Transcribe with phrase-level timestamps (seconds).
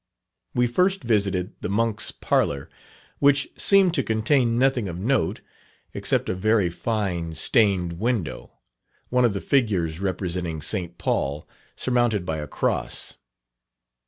[0.55, 2.71] We first visited the Monks' Parlour,
[3.19, 5.41] which seemed to contain nothing of note,
[5.93, 8.51] except a very fine stained window
[9.09, 10.97] one of the figures representing St.
[10.97, 13.17] Paul, surmounted by a cross.